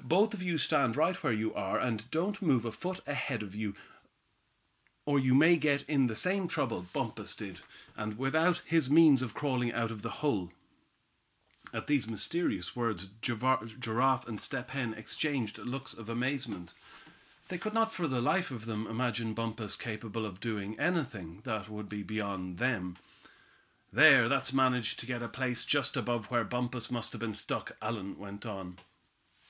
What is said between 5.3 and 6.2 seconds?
may get in the